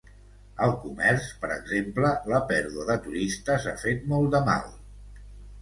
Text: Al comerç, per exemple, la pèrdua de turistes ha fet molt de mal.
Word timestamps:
Al 0.67 0.71
comerç, 0.85 1.27
per 1.43 1.51
exemple, 1.57 2.11
la 2.33 2.41
pèrdua 2.53 2.87
de 2.89 2.97
turistes 3.05 3.69
ha 3.73 3.77
fet 3.85 4.05
molt 4.15 4.37
de 4.39 4.45
mal. 4.49 4.67